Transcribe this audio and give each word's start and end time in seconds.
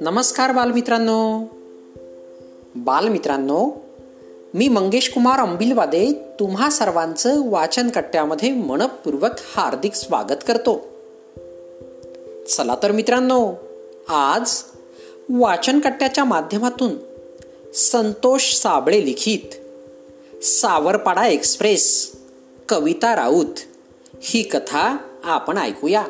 नमस्कार 0.00 0.52
बालमित्रांनो. 0.52 1.44
बालमित्रांनो 2.74 3.70
मी 4.54 4.68
मंगेश 4.68 5.12
कुमार 5.12 5.40
अंबिलवादे 5.40 6.12
तुम्हा 6.40 6.70
सर्वांचं 6.70 7.50
वाचन 7.50 7.88
कट्ट्यामध्ये 7.88 8.52
मनपूर्वक 8.54 9.30
हार्दिक 9.56 9.94
स्वागत 9.94 10.44
करतो. 10.46 10.80
चला 12.48 12.76
तर 12.82 12.92
मित्रांनो 12.92 13.52
आज 14.08 14.54
वाचन 15.30 15.80
कट्ट्याच्या 15.80 16.24
माध्यमातून 16.24 16.90
संतोष 17.74 18.54
साबळे 18.54 19.04
लिखित 19.04 19.54
सावरपाडा 20.44 21.26
एक्सप्रेस 21.26 22.12
कविता 22.68 23.16
राऊत 23.16 23.54
ही 24.24 24.42
कथा 24.42 24.96
आपण 25.24 25.58
ऐकूया. 25.58 26.04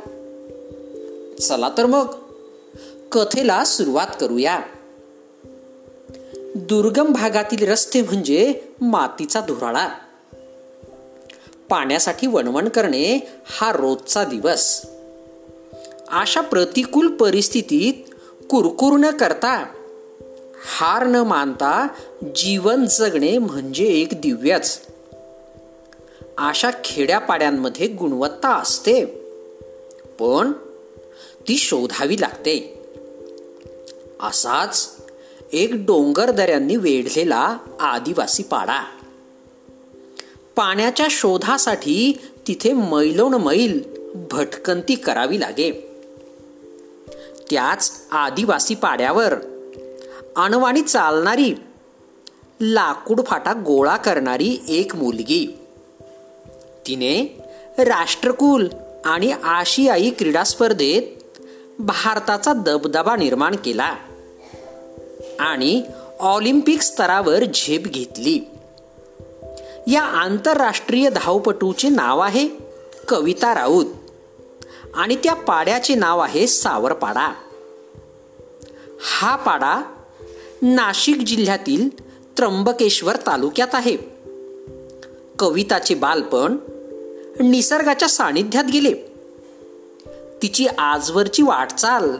चला 1.40 1.70
तर 1.78 1.86
मग 1.86 2.06
कथेला 3.12 3.64
सुरुवात 3.64 4.06
करूया. 4.20 4.60
दुर्गम 6.54 7.12
भागातील 7.12 7.68
रस्ते 7.68 8.02
म्हणजे 8.02 8.60
मातीचा 8.80 9.40
धुराळा. 9.40 9.88
पाण्यासाठी 11.68 12.26
वणवण 12.26 12.68
करणे 12.68 13.28
हा 13.46 13.72
रोजचा 13.72 14.24
दिवस. 14.24 14.86
अशा 16.08 16.40
प्रतिकूल 16.40 17.16
परिस्थितीत 17.16 18.14
कुरकुर 18.50 18.92
न 18.92 19.10
करता 19.10 19.66
हार 20.78 21.06
न 21.06 21.16
मानता 21.16 21.86
जीवन 22.36 22.86
जगणे 22.86 23.38
म्हणजे 23.38 23.84
एक 23.84 24.08
दिव्यच. 24.20 24.80
अशा 26.38 26.70
खेड्यापाड्यांमध्ये 26.84 27.86
गुणवत्ता 27.86 28.48
असते. 28.48 29.04
पण 30.20 30.52
ती 31.48 31.56
शोधावी 31.56 32.20
लागते. 32.20 32.82
असाच 34.20 34.96
एक 35.52 35.70
डोंगर 35.72 36.30
दऱ्यांनी 36.30 36.76
वेढलेला 36.76 37.58
आदिवासी 37.80 38.42
पाडा. 38.42 38.84
पाण्याच्या 40.56 41.06
शोधासाठी 41.10 42.20
तिथे 42.48 42.72
मैलोन 42.72 43.34
मैल 43.34 43.82
भटकंती 44.32 44.94
करावी 44.94 45.40
लागे. 45.40 45.70
त्याच 47.50 48.06
आदिवासी 48.10 48.74
पाड्यावर 48.74 49.34
अणवाणी 50.36 50.82
चालणारी 50.82 51.54
लाकूड 52.60 53.20
फाटा 53.26 53.52
गोळा 53.52 53.96
करणारी 53.96 54.58
एक 54.68 54.96
मुलगी 54.96 55.58
तिने 56.86 57.38
राष्ट्रकुल 57.78 58.68
आणि 59.04 59.32
आशियाई 59.32 60.10
क्रीडा 60.10 60.44
स्पर्धेत 60.44 61.02
भारताचा 61.78 62.52
दबदबा 62.52 63.16
निर्माण 63.16 63.56
केला 63.56 63.96
आणि 65.40 65.82
ऑलिम्पिक 66.20 66.82
स्तरावर 66.82 67.44
झेप 67.54 67.82
घेतली. 67.84 68.40
या 69.86 70.02
आंतरराष्ट्रीय 70.02 71.10
धावपटूचे 71.10 71.88
नाव 71.88 72.18
आहे 72.18 72.48
कविता 73.08 73.54
राऊत 73.54 73.86
आणि 74.94 75.16
त्या 75.16 75.34
पाड्याचे 75.34 75.94
नाव 75.94 76.18
आहे 76.18 76.46
सावरपाडा. 76.46 77.34
हा 79.00 79.36
पाडा 79.36 79.82
नाशिक 80.62 81.16
जिल्ह्यातील 81.16 81.88
त्र्यंबकेश्वर 82.36 83.16
तालुक्यात 83.16 83.74
आहे. 83.74 83.96
कविताचे 85.38 85.94
बालपण 85.94 86.56
निसर्गाच्या 87.42 88.08
सानिध्यात 88.08 88.64
गेले. 88.72 88.92
तिची 90.42 90.66
आजवरची 90.66 91.42
वाटचाल 91.42 92.16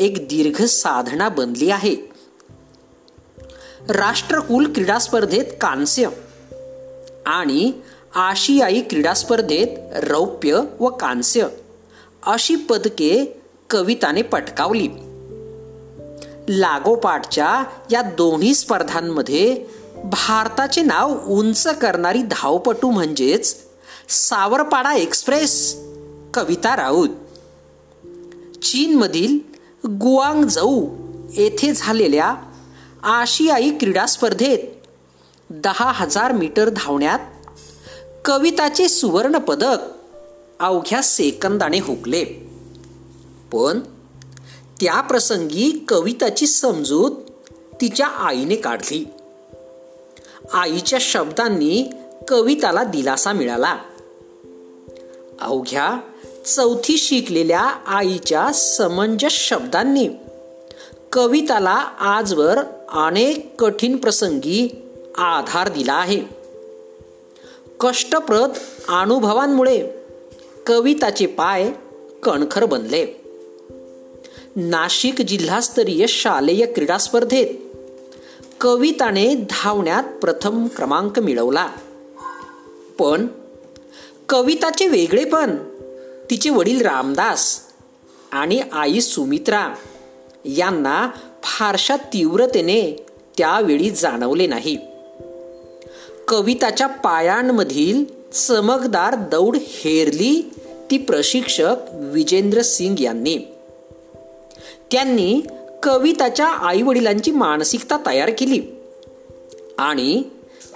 एक 0.00 0.28
दीर्घ 0.28 0.64
साधना 0.64 1.28
बनली 1.28 1.70
आहे. 1.70 1.96
राष्ट्रकुल 3.88 4.72
क्रीडा 4.72 4.98
स्पर्धेत 4.98 5.44
कांस्य 5.60 6.08
आणि 7.26 7.72
आशियाई 8.14 8.80
क्रीडा 8.80 9.14
स्पर्धेत 9.14 9.68
रौप्य 10.04 10.60
व 10.80 10.88
कांस्य 10.88 11.46
अशी 12.26 12.56
पदके 12.56 13.40
कविताने 13.70 14.22
पटकावली. 14.22 14.88
लागोपाठच्या 16.48 17.64
या 17.90 18.02
दोन्ही 18.02 18.54
स्पर्धांमध्ये 18.54 19.64
भारताचे 20.04 20.82
नाव 20.82 21.24
उंच 21.26 21.66
करणारी 21.66 22.22
धावपटू 22.22 22.90
म्हणजेच 22.90 23.69
सावरपाडा 24.10 24.92
एक्सप्रेस 24.92 25.76
कविता 26.34 26.76
राऊत. 26.76 27.08
चीनमधील 28.62 29.38
गुआंगजऊ 29.88 30.88
येथे 31.32 31.72
झालेल्या 31.72 32.34
आशियाई 33.02 33.70
क्रीडा 33.70 34.06
स्पर्धेत 34.06 34.58
दहा 35.50 35.92
हजार 35.92 36.32
मीटर 36.32 36.68
धावण्यात 36.68 37.18
कविताचे 38.24 38.88
सुवर्ण 38.88 39.38
पदक 39.38 39.76
अवघ्या 40.60 41.02
सेकंदाने 41.02 41.78
हुकले. 41.78 42.24
पण 43.52 43.80
त्या 44.80 45.00
प्रसंगी 45.00 45.84
कविताची 45.88 46.46
समजूत 46.46 47.10
तिच्या 47.80 48.06
आईने 48.06 48.56
काढली. 48.56 49.04
आईच्या 50.52 50.98
शब्दांनी 51.02 51.90
कविताला 52.28 52.84
दिलासा 52.84 53.32
मिळाला. 53.32 53.78
अवघ्या 55.40 56.00
चौथी 56.46 56.96
शिकलेल्या 56.96 57.60
आईच्या 57.86 58.52
समंजस 58.52 59.30
शब्दांनी. 59.30 60.08
कविताला 61.12 61.76
आजवर 62.00 62.58
अनेक 62.88 63.54
कठीण 63.58 63.96
प्रसंगी 63.96 64.82
आधार 65.18 65.68
दिला 65.68 65.92
आहे. 65.92 66.22
कष्टप्रद 67.80 68.50
अनुभवांमुळे 68.88 69.88
कविताचे 70.66 71.26
पाय 71.26 71.70
कणखर 72.22 72.64
बनले. 72.64 73.20
नाशिक 74.56 75.20
जिल्हास्तरीय 75.20 76.06
शालेय 76.06 76.66
क्रीडा 76.66 76.98
स्पर्धेत 76.98 77.76
कविताने 78.60 79.34
धावण्यात 79.34 80.04
प्रथम 80.04 80.66
क्रमांक 80.76 81.18
मिळवला. 81.18 81.68
पण 82.98 83.26
कविताचे 84.30 84.88
वेगळेपण 84.88 85.56
तिचे 86.30 86.50
वडील 86.50 86.80
रामदास 86.80 87.60
आणि 88.32 88.62
आई 88.72 89.00
सुमित्रा 89.00 89.74
यांना 90.44 91.10
फारशा 91.42 91.96
तीव्रतेने 91.96 93.06
त्यावेळी 93.38 93.90
जाणवले 93.90 94.46
नाही. 94.46 94.78
कविताच्या 96.28 96.86
पायांमधील 96.86 98.04
चमकदार 98.32 99.14
दौड 99.14 99.56
हेरली 99.60 100.50
ती 100.90 100.98
प्रशिक्षक 100.98 101.76
विजेंद्र 101.92 102.62
सिंग 102.62 103.00
यांनी. 103.00 103.38
त्यांनी 104.92 105.42
कविताच्या 105.82 106.46
आई 106.46 106.82
वडिलांची 106.82 107.30
मानसिकता 107.30 107.98
तयार 108.06 108.30
केली 108.38 108.62
आणि 109.78 110.22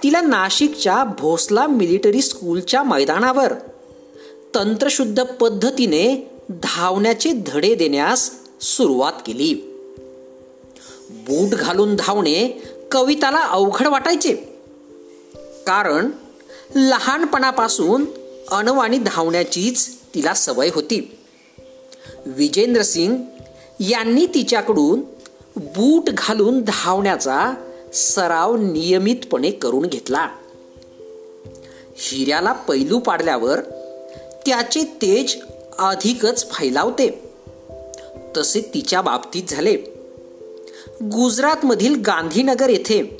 तिला 0.03 0.21
नाशिकच्या 0.21 1.03
भोसला 1.03 1.67
मिलिटरी 1.67 2.21
स्कूलच्या 2.21 2.83
मैदानावर. 2.83 3.53
तंत्रशुद्ध 4.55 5.23
पद्धतीने 5.23 6.31
धावण्याचे 6.49 7.31
धडे 7.47 7.75
देण्यास 7.75 8.31
सुरुवात 8.61 9.13
केली. 9.25 9.53
बूट 11.09 11.49
घालून 11.49 11.95
धावणे 11.95 12.63
कविताला 12.91 13.37
अवघड 13.37 13.87
वाटायचे. 13.87 14.33
कारण 15.67 16.11
लहानपणापासून 16.75 18.05
अनवाणी 18.51 18.97
धावण्याचीच 18.97 19.89
तिला 20.15 20.33
सवय 20.33 20.69
होती. 20.73 21.17
विजेंद्र 22.25 22.81
सिंग 22.81 23.17
यांनी 23.79 24.25
तिच्याकडून 24.25 25.01
बूट 25.55 26.03
घालून 26.07 26.61
धावण्याचा 26.61 27.53
सराव 27.95 28.55
नियमितपणे 28.55 29.51
करून 29.51 29.85
घेतला. 29.85 30.29
हिऱ्याला 31.95 32.51
पैलू 32.51 32.99
पाडल्यावर 32.99 33.59
त्याचे 34.45 34.83
तेज 34.83 35.37
अधिकच 35.79 36.51
फैलावते. 36.51 37.31
तसे 38.37 38.61
तिच्या 38.73 39.01
बाबतीत 39.01 39.43
झाले. 39.49 39.73
गुजरातमधील 41.03 42.01
गांधीनगर 42.01 42.69
येथे 42.69 43.17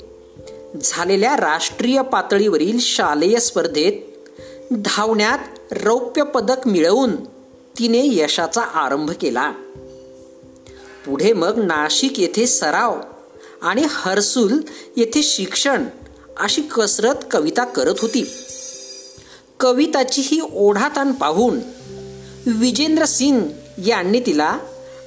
झालेल्या 0.82 1.36
राष्ट्रीय 1.36 2.02
पातळीवरील 2.02 2.78
शालेय 2.80 3.38
स्पर्धेत 3.38 3.92
धावण्यात 4.72 5.38
रौप्य 5.72 6.22
पदक 6.22 6.66
मिळवून 6.66 7.24
तिने 7.78 8.00
यशाचा 8.04 8.60
आरंभ 8.60 9.10
केला. 9.10 9.52
पुढे 11.06 11.32
मग 11.32 11.58
नाशिक 11.58 12.20
येथे 12.20 12.46
सराव 12.46 13.00
आणि 13.62 13.82
हर्सूल 13.90 14.60
येथे 14.96 15.22
शिक्षण 15.22 15.84
अशी 16.40 16.62
कसरत 16.62 17.14
कविता 17.30 17.64
करत 17.64 17.94
होती. 17.98 18.30
कविताची 19.60 20.22
ही 20.24 20.40
ओढाताण 20.52 21.12
पाहून 21.12 21.60
विजेंद्र 22.46 23.04
सिंग 23.04 23.40
यांनी 23.86 24.20
तिला 24.20 24.58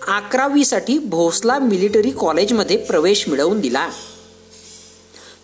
अकरावीसाठी 0.07 0.99
भोसला 0.99 1.59
मिलिटरी 1.59 2.11
कॉलेजमध्ये 2.11 2.77
प्रवेश 2.77 3.27
मिळवून 3.27 3.59
दिला. 3.59 3.89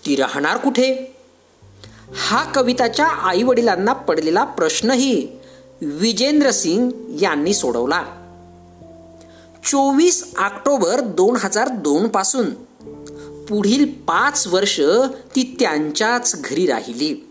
ती 0.06 0.16
राहणार 0.16 0.58
कुठे? 0.58 1.16
हा 2.18 2.44
कविताच्या 2.44 3.06
आई 3.06 3.44
वडिलांना 3.44 3.94
पडलेला 3.94 4.44
प्रश्नही 4.44 5.28
विजेंद्र 5.82 6.52
सिंग 6.52 6.92
यांनी 7.22 7.54
सोडवला. 7.54 8.04
चोवीस 9.66 10.34
ऑक्टोबर 10.38 11.00
दोन 11.00 11.36
हजार 11.36 11.68
दोन 11.68 12.08
पासून 12.08 12.46
पुढील 13.50 13.86
पाच 13.86 14.48
वर्ष 14.48 14.82
ती 15.36 15.56
त्यांच्याच 15.60 16.42
घरी 16.44 16.68
राहिली. 16.68 17.30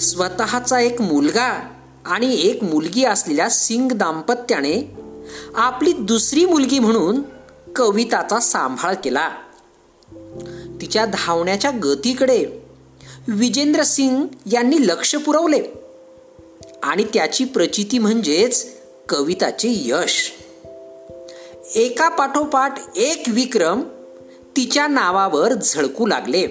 स्वतःचा 0.00 0.80
एक 0.80 1.00
मुलगा 1.00 1.68
आणि 2.04 2.40
एक 2.40 2.64
मुलगी 2.64 3.04
असलेल्या 3.04 3.48
सिंग 3.50 3.92
दाम्पत्याने 3.92 4.96
आपली 5.54 5.92
दुसरी 5.92 6.44
मुलगी 6.44 6.78
म्हणून 6.78 7.22
कविताचा 7.76 8.40
सांभाळ 8.40 8.94
केला. 8.94 9.30
तिच्या 10.80 11.06
धावण्याच्या 11.06 11.70
गतीकडे 11.70 12.46
विजेंद्र 13.28 13.82
सिंग 13.82 14.24
यांनी 14.52 14.76
लक्ष 14.80 15.16
पुरवले 15.16 15.62
आणि 16.82 17.04
त्याची 17.04 17.44
प्रचिती 17.44 17.98
म्हणजेच 17.98 18.66
कविताचे 19.08 19.68
यश. 19.70 20.32
एका 21.74 22.08
पाठोपाठ 22.08 22.74
एक 22.96 23.22
विक्रम 23.28 23.82
तिच्या 24.56 24.86
नावावर 24.86 25.52
झळकू 25.52 26.06
लागले. 26.06 26.46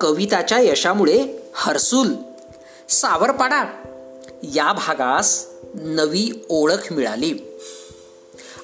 कविताच्या 0.00 0.58
यशामुळे 0.60 1.38
हर्सूल 1.54 2.14
सावरपाडा 2.88 3.64
या 4.42 4.72
भागास 4.72 5.46
नवी 5.74 6.46
ओळख 6.48 6.92
मिळाली. 6.92 7.34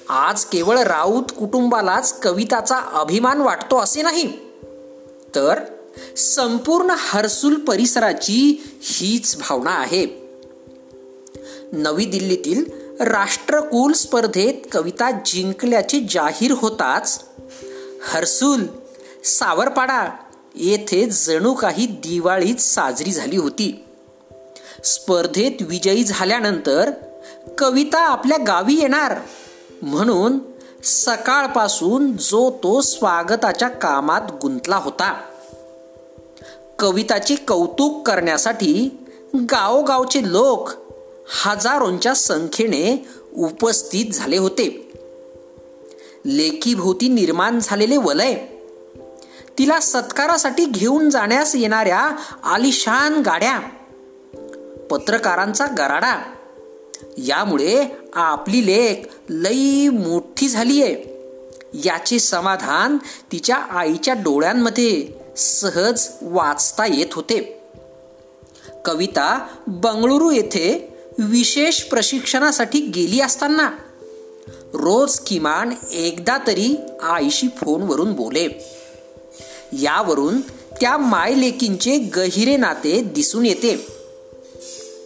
आज 0.09 0.45
केवळ 0.45 0.77
राऊत 0.77 1.23
कुटुंबालाच 1.39 2.19
कविताचा 2.19 2.77
अभिमान 2.77 3.41
वाटतो 3.41 3.77
असे 3.77 4.01
नाही 4.01 4.39
तर 5.35 5.59
संपूर्ण 6.17 6.93
हर्सूल 6.97 7.55
परिसराची 7.55 8.63
हीच 8.81 9.37
भावना 9.39 9.71
आहे. 9.71 10.05
नवी 11.71 12.05
दिल्लीतील 12.05 12.65
राष्ट्रकुल 12.99 13.93
स्पर्धेत 13.93 14.67
कविता 14.71 15.11
जिंकल्याचे 15.11 15.99
जाहीर 15.99 16.51
होताच 16.51 17.25
हर्सूल 18.03 18.65
सावरपाडा 19.23 20.09
येथे 20.55 21.05
जणू 21.05 21.53
काही 21.53 21.85
दिवाळीच 21.85 22.61
साजरी 22.61 23.11
झाली 23.11 23.37
होती. 23.37 23.83
स्पर्धेत 24.83 25.51
विजयी 25.61 26.03
झाल्यानंतर 26.03 26.91
कविता 27.57 27.99
आपल्या 27.99 28.37
गावी 28.47 28.73
येणार. 28.73 29.19
म्हणून 29.81 30.39
सकाळपासून 30.83 32.17
जो 32.17 32.51
तो 32.51 32.81
स्वागताच्या 32.81 33.67
कामात 33.67 34.21
गुंतला 34.41 34.75
होता. 34.75 35.21
कविताची 36.79 37.35
कौतुक 37.35 38.07
करण्यासाठी 38.07 38.97
गावोगावचे 39.35 40.31
लोक 40.31 40.69
हजारोंच्या 41.43 42.15
संख्येने 42.15 43.07
उपस्थित 43.35 44.13
झाले 44.13 44.37
होते. 44.37 44.82
लेकीभोवती 46.25 47.07
निर्माण 47.07 47.59
झालेले 47.61 47.97
वलय. 47.97 48.35
तिला 49.57 49.79
सत्कारासाठी 49.79 50.65
घेऊन 50.65 51.09
जाण्यास 51.09 51.55
येणाऱ्या 51.55 52.15
आलिशान 52.43 53.21
गाड्या 53.21 53.59
पत्रकारांचा 54.91 55.65
गराडा 55.65 56.21
यामुळे 57.17 57.85
आपली 58.13 58.65
लेख 58.65 58.95
लई 59.29 59.87
मोठी 59.87 60.49
झालीये. 60.49 61.03
याचे 61.73 62.19
समाधान 62.19 62.97
तिच्या 63.31 63.55
आईच्या 63.55 64.13
डोळ्यांमध्ये 64.13 65.07
सहज 65.37 66.07
वाचता 66.21 66.85
येत 66.85 67.13
होते. 67.13 67.59
कविता 68.85 69.47
बंगळुरू 69.67 70.31
येथे 70.31 70.93
विशेष 71.19 71.81
प्रशिक्षणासाठी 71.81 72.79
गेली 72.79 73.21
असताना 73.21 73.69
रोज 74.73 75.19
किमान 75.19 75.73
एकदा 75.91 76.37
तरी 76.47 76.77
आईशी 77.01 77.47
फोनवरून 77.47 78.13
बोले. 78.13 78.65
यावरून 79.73 80.41
त्या 80.81 80.97
मायलेकींचे 80.97 81.97
गहिरे 81.97 82.57
नाते 82.57 83.01
दिसून 83.01 83.45
येते. 83.45 83.87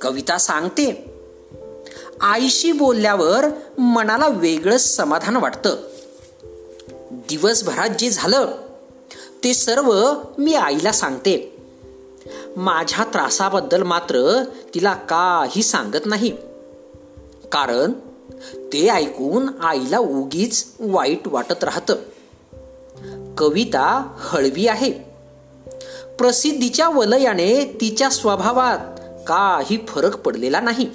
कविता 0.02 0.38
सांगते. 0.38 1.06
आईशी 2.22 2.72
बोलल्यावर 2.72 3.46
मनाला 3.78 4.28
वेगळं 4.28 4.78
समाधान 4.78 5.36
वाटतं. 5.36 5.76
दिवसभरात 7.12 7.90
जे 7.90 8.10
झालं 8.10 8.48
ते 9.44 9.54
सर्व 9.54 10.14
मी 10.38 10.54
आईला 10.54 10.92
सांगते. 10.92 11.58
माझ्या 12.58 13.06
त्रासाबद्दल 13.06 13.84
मात्र 13.84 14.44
तिला 14.76 14.94
काही 14.94 15.64
सांगत 15.64 16.06
नाही. 16.06 16.38
कारण 17.52 17.92
ते 18.74 18.88
ऐकून 18.88 19.50
आईला 19.62 19.98
उगीच 19.98 20.66
वाईट 20.80 21.28
वाटत 21.28 21.64
राहत. 21.64 21.92
कविता 23.38 24.14
हळवी 24.18 24.68
आहे. 24.68 24.92
प्रसिद्धीच्या 26.20 26.90
वलयाने 26.90 27.78
तिच्या 27.82 28.10
स्वभावात 28.10 29.00
काही 29.28 29.80
फरक 29.88 30.18
पडलेला 30.18 30.60
नाही. 30.60 30.90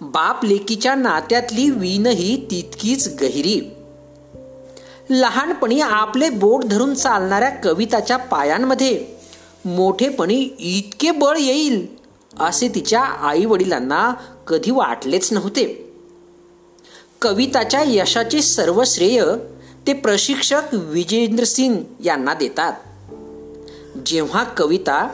बाप 0.00 0.44
लेकीच्या 0.44 0.94
नात्यातली 0.94 1.70
वीणही 1.70 2.46
तितकीच 2.50 3.08
गहिरी. 3.20 3.60
लहानपणी 5.10 5.80
आपले 5.80 6.30
बोट 6.30 6.64
धरून 6.64 6.94
चालणाऱ्या 6.94 7.50
कविताच्या 7.50 8.16
पायांमध्ये 8.16 9.06
मोठेपणी 9.64 10.36
इतके 10.58 11.10
बळ 11.10 11.36
येईल 11.38 11.86
असे 12.40 12.68
तिच्या 12.68 13.00
आई 13.00 13.44
वडिलांना 13.44 14.14
कधी 14.46 14.70
वाटलेच 14.70 15.32
नव्हते. 15.32 15.93
कविताच्या 17.24 17.82
यशाचे 17.86 18.42
सर्व 18.42 18.82
श्रेय 18.86 19.24
ते 19.86 19.92
प्रशिक्षक 19.92 20.62
विजेंद्र 20.72 21.44
सिंग 21.44 21.76
यांना 22.04 22.34
देतात. 22.34 22.72
जेव्हा 24.06 24.44
कविता 24.44 25.06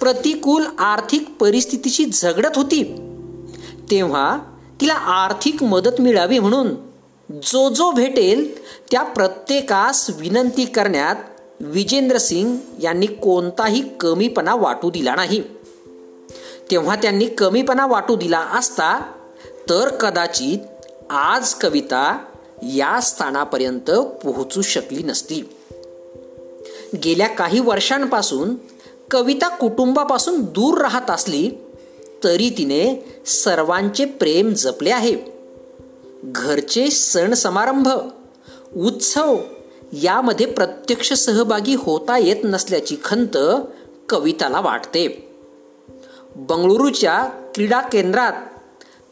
प्रतिकूल 0.00 0.64
आर्थिक 0.78 1.28
परिस्थितीशी 1.40 2.04
झगडत 2.04 2.56
होती 2.56 2.82
तेव्हा 3.90 4.38
तिला 4.80 4.94
आर्थिक 4.94 5.62
मदत 5.62 6.00
मिळावी 6.00 6.38
म्हणून 6.38 6.68
जो 7.30 7.68
जो 7.70 7.90
भेटेल 7.90 8.64
त्या 8.90 9.02
प्रत्येकास 9.02 10.10
विनंती 10.10 10.64
करण्यात 10.64 11.16
विजेंद्र 11.60 12.18
सिंग 12.18 12.56
यांनी 12.82 13.06
कोणताही 13.06 13.82
कमीपणा 14.00 14.54
वाटू 14.54 14.90
दिला 14.90 15.14
नाही. 15.14 15.42
तेव्हा 16.70 16.96
त्यांनी 16.96 17.26
कमीपणा 17.26 17.86
वाटू 17.86 18.16
दिला 18.16 18.40
असता 18.40 19.00
तर 19.70 19.88
कदाचित 19.88 20.58
आज 21.10 21.54
कविता 21.54 22.24
या 22.62 23.00
स्थानापर्यंत 23.00 23.90
पोहोचू 23.90 24.62
शकली 24.62 25.02
नसती. 25.02 25.42
गेल्या 27.04 27.28
काही 27.28 27.60
वर्षांपासून 27.60 28.54
कविता 29.10 29.48
कुटुंबापासून 29.48 30.40
दूर 30.40 30.80
राहत 30.80 31.10
असली 31.10 31.50
तरी 32.24 32.50
तिने 32.50 33.14
सर्वांचे 33.26 34.04
प्रेम 34.04 34.52
जपले 34.52 34.90
आहे. 34.90 35.16
घरचे 36.24 36.90
सण 36.90 37.34
समारंभ 37.34 37.88
उत्सव 38.76 39.36
यामध्ये 39.92 40.46
प्रत्यक्ष 40.46 41.12
सहभागी 41.12 41.74
होता 41.74 42.18
येत 42.18 42.36
नसल्याची 42.44 42.96
खंत 43.04 43.36
कविताला 44.08 44.60
वाटते. 44.60 45.34
बंगळुरूच्या 46.36 47.28
क्रीडा 47.54 47.80
केंद्रात 47.80 48.32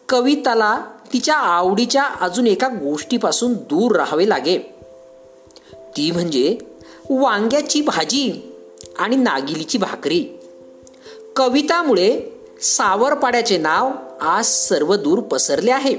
कविताला 0.09 0.85
तिच्या 1.12 1.35
आवडीच्या 1.35 2.02
अजून 2.02 2.47
एका 2.47 2.69
गोष्टीपासून 2.69 3.52
दूर 3.52 3.97
राहावे 3.97 4.28
लागे. 4.28 4.59
ती 5.73 6.11
म्हणजे 6.11 6.59
वांग्याची 7.11 7.81
भाजी 7.81 8.52
आणि 8.99 9.16
नागिलीची 9.16 9.78
भाकरी. 9.78 10.28
कवितामुळे 11.37 12.21
सावरपाड्याचे 12.62 13.59
नाव 13.59 13.90
आज 14.21 14.47
सर्व 14.47 14.95
दूर 14.97 15.21
पसरले 15.21 15.71
आहे. 15.71 15.97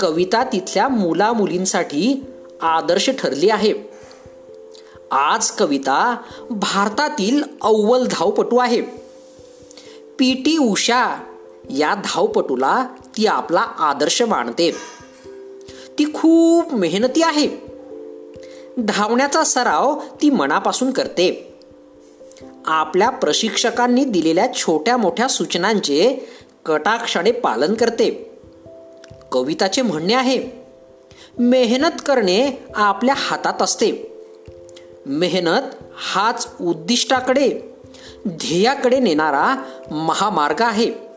कविता 0.00 0.44
तिथल्या 0.44 0.88
मुला 0.88 1.32
मुलींसाठी 1.32 2.24
आदर्श 2.60 3.10
ठरली 3.10 3.48
आहे. 3.48 3.74
आज 5.10 5.50
कविता 5.50 6.16
भारतातील 6.50 7.42
अव्वल 7.62 8.06
धावपटू 8.10 8.56
आहे. 8.56 8.80
पी. 10.18 10.34
टी. 10.34 10.58
उषा 10.58 11.16
या 11.70 11.94
धावपटूला 11.94 12.86
ती 13.18 13.26
आपला 13.26 13.60
आदर्श 13.60 14.22
मानते. 14.22 14.72
ती 15.98 16.04
खूप 16.14 16.74
मेहनती 16.74 17.22
आहे. 17.22 17.48
धावण्याचा 18.78 19.44
सराव 19.44 20.00
ती 20.22 20.30
मनापासून 20.30 20.90
करते. 20.90 21.58
आपल्या 22.66 23.10
प्रशिक्षकांनी 23.10 24.04
दिलेल्या 24.04 24.54
छोट्या 24.54 24.96
मोठ्या 24.96 25.28
सूचनांचे 25.28 26.28
कटाक्षाने 26.66 27.32
पालन 27.32 27.74
करते. 27.74 28.30
कविताचे 29.32 29.82
म्हणणे 29.82 30.14
आहे 30.14 30.50
मेहनत 31.38 32.02
करणे 32.06 32.64
आपल्या 32.74 33.14
हातात 33.18 33.62
असते. 33.62 33.92
मेहनत 35.06 35.62
हाच 35.96 36.48
उद्दिष्टाकडे 36.60 37.60
ध्येयाकडे 38.28 38.98
नेणारा 38.98 39.56
महामार्ग 39.90 40.62
आहे. 40.62 41.07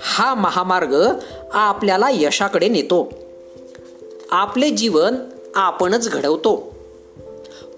हा 0.00 0.34
महामार्ग 0.34 1.06
आपल्याला 1.52 2.06
यशाकडे 2.10 2.68
नेतो. 2.68 3.12
आपले 4.30 4.70
जीवन 4.70 5.16
आपणच 5.54 6.08
घडवतो. 6.08 6.74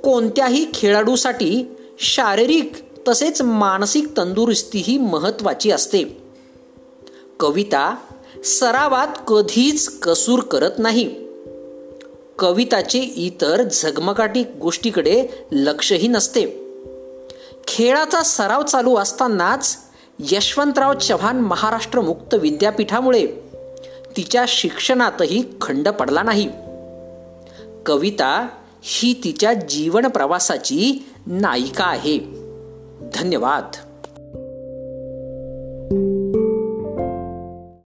कोणत्याही 0.04 0.66
खेळाडूसाठी 0.74 1.76
शारीरिक 1.98 2.72
तसेच 3.08 3.42
मानसिक 3.42 4.16
तंदुरुस्ती 4.16 4.78
ही 4.78 4.98
महत्वाची 4.98 5.70
असते. 5.70 6.04
कविता 7.40 7.96
सरावात 8.44 9.08
कधीच 9.28 9.98
कसूर 9.98 10.40
करत 10.40 10.70
नाही. 10.78 11.16
कविताचे 12.38 12.98
इतर 12.98 13.62
झगमगाटी 13.62 14.42
गोष्टीकडे 14.42 15.26
लक्षही 15.52 16.08
नसते. 16.08 16.44
खेळाचा 17.66 18.22
सराव 18.22 18.62
चालू 18.62 18.96
असतानाच 18.96 19.76
यशवंतराव 20.22 20.94
चव्हाण 20.94 21.36
महाराष्ट्र 21.36 22.00
मुक्त 22.00 22.34
विद्यापीठामुळे 22.34 23.26
तिच्या 24.16 24.44
शिक्षणातही 24.48 25.44
खंड 25.60 25.88
पडला 25.88 26.22
नाही. 26.22 26.48
कविता 27.86 28.48
ही 28.82 29.20
तिच्या 29.24 29.52
जीवन 29.52 30.06
प्रवासाची 30.06 31.08
नायिका 31.26 31.84
आहे. 31.84 32.18
धन्यवाद. 33.14 33.89